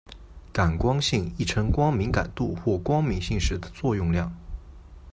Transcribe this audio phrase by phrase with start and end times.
[0.51, 4.35] 感光性亦称光敏感度或光敏性时的作用量。